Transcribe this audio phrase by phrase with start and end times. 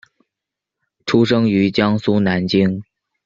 [1.05, 2.81] 出生于江苏南京。